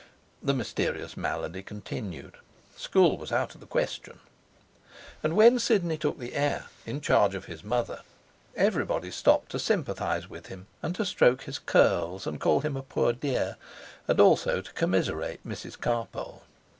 The 0.41 0.55
mysterious 0.55 1.15
malady 1.15 1.61
continued. 1.61 2.37
School 2.75 3.19
was 3.19 3.31
out 3.31 3.53
of 3.53 3.61
the 3.61 3.67
question. 3.67 4.19
And 5.21 5.35
when 5.35 5.59
Sidney 5.59 5.95
took 5.95 6.17
the 6.17 6.33
air, 6.33 6.65
in 6.87 7.01
charge 7.01 7.35
of 7.35 7.45
his 7.45 7.63
mother, 7.63 8.01
everybody 8.55 9.11
stopped 9.11 9.51
to 9.51 9.59
sympathize 9.59 10.27
with 10.27 10.47
him 10.47 10.65
and 10.81 10.95
to 10.95 11.05
stroke 11.05 11.43
his 11.43 11.59
curls 11.59 12.25
and 12.25 12.41
call 12.41 12.61
him 12.61 12.75
a 12.75 12.81
poor 12.81 13.13
dear, 13.13 13.57
and 14.07 14.19
also 14.19 14.59
to 14.61 14.73
commiserate 14.73 15.45
Mrs 15.47 15.79
Carpole. 15.79 16.41